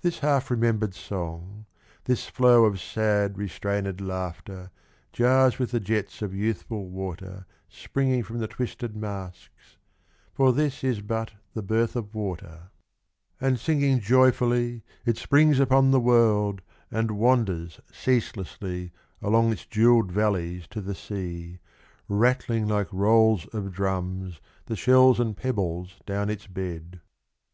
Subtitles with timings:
[0.00, 1.66] This half remembered song—
[2.06, 4.70] This flow of sad restrained laughter
[5.12, 9.76] Jars with the jets of youthful water Springing from the twisted masks,
[10.32, 12.70] For this is but the birth of water;
[13.40, 13.50] 45 Fountains.
[13.52, 20.66] And singing joyfully It springs upon the world And wanders ceaselessly Along its jewelled valleys
[20.68, 21.58] to the sea,
[22.08, 27.02] Rattling like rolls of drums The shells and pebbles down its bed.